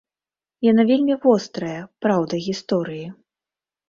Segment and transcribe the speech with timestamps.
[0.67, 3.05] Яна вельмі вострая, праўда гісторыі.